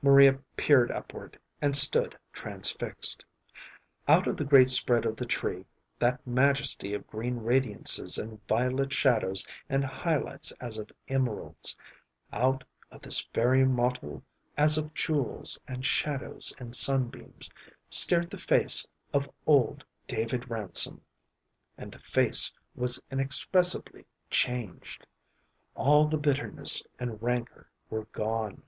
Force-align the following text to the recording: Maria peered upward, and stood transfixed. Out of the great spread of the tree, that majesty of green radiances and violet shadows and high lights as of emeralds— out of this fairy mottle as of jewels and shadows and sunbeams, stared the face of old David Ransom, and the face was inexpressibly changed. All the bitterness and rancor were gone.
Maria 0.00 0.38
peered 0.56 0.92
upward, 0.92 1.36
and 1.60 1.74
stood 1.76 2.16
transfixed. 2.32 3.24
Out 4.06 4.28
of 4.28 4.36
the 4.36 4.44
great 4.44 4.70
spread 4.70 5.04
of 5.04 5.16
the 5.16 5.26
tree, 5.26 5.66
that 5.98 6.24
majesty 6.24 6.94
of 6.94 7.08
green 7.08 7.38
radiances 7.38 8.16
and 8.16 8.40
violet 8.46 8.92
shadows 8.92 9.44
and 9.68 9.84
high 9.84 10.14
lights 10.14 10.52
as 10.60 10.78
of 10.78 10.92
emeralds— 11.08 11.74
out 12.32 12.62
of 12.92 13.00
this 13.02 13.24
fairy 13.32 13.64
mottle 13.64 14.22
as 14.56 14.78
of 14.78 14.94
jewels 14.94 15.58
and 15.66 15.84
shadows 15.84 16.54
and 16.60 16.76
sunbeams, 16.76 17.50
stared 17.90 18.30
the 18.30 18.38
face 18.38 18.86
of 19.12 19.28
old 19.44 19.82
David 20.06 20.48
Ransom, 20.48 21.00
and 21.76 21.90
the 21.90 21.98
face 21.98 22.52
was 22.76 23.02
inexpressibly 23.10 24.06
changed. 24.30 25.04
All 25.74 26.06
the 26.06 26.16
bitterness 26.16 26.84
and 27.00 27.20
rancor 27.20 27.66
were 27.90 28.04
gone. 28.12 28.62